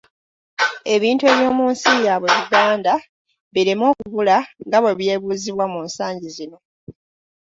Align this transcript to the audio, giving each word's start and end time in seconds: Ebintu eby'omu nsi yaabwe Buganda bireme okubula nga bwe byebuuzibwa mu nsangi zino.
Ebintu 0.93 1.23
eby'omu 1.31 1.63
nsi 1.73 1.91
yaabwe 2.05 2.29
Buganda 2.37 2.93
bireme 3.53 3.85
okubula 3.91 4.37
nga 4.65 4.77
bwe 4.81 4.97
byebuuzibwa 4.99 5.65
mu 5.73 5.79
nsangi 5.87 6.27
zino. 6.35 6.57